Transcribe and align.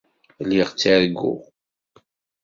Lliɣ 0.43 0.69
ttarguɣ. 0.71 1.39